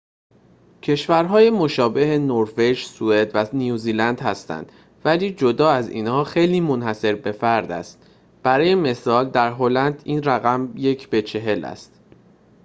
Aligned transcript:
کشورهای 0.81 1.49
مشابه 1.49 2.19
نروژ، 2.19 2.85
سوئد 2.85 3.31
و 3.33 3.47
نیوزلند 3.53 4.19
هستند، 4.21 4.71
ولی 5.05 5.31
جدا 5.31 5.71
از 5.71 5.89
اینها 5.89 6.23
خیلی 6.23 6.59
منحصربه‌فرد 6.61 7.71
است 7.71 8.07
برای 8.43 8.75
مثال 8.75 9.29
در 9.29 9.51
هلند 9.53 10.01
این 10.05 10.23
رقم 10.23 10.73
یک 10.77 11.09
به 11.09 11.21
چهل 11.21 11.65
است 11.65 11.99